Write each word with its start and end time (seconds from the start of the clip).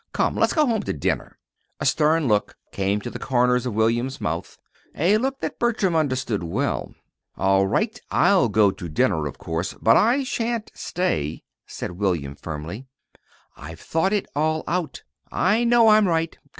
Come, 0.13 0.35
let's 0.35 0.53
go 0.53 0.65
home 0.65 0.81
to 0.81 0.93
dinner." 0.93 1.37
A 1.79 1.85
stern 1.85 2.27
look 2.27 2.55
came 2.71 3.01
to 3.01 3.11
the 3.11 3.19
corners 3.19 3.67
of 3.67 3.75
William's 3.75 4.19
mouth 4.19 4.57
a 4.95 5.19
look 5.19 5.41
that 5.41 5.59
Bertram 5.59 5.95
understood 5.95 6.41
well. 6.41 6.95
"All 7.37 7.67
right, 7.67 8.01
I'll 8.09 8.49
go 8.49 8.71
to 8.71 8.89
dinner, 8.89 9.27
of 9.27 9.37
course; 9.37 9.75
but 9.79 9.95
I 9.97 10.23
sha'n't 10.23 10.71
stay," 10.73 11.43
said 11.67 11.91
William, 11.99 12.33
firmly. 12.35 12.87
"I've 13.55 13.79
thought 13.81 14.11
it 14.11 14.25
all 14.35 14.63
out. 14.67 15.03
I 15.31 15.63
know 15.65 15.89
I'm 15.89 16.07
right. 16.07 16.35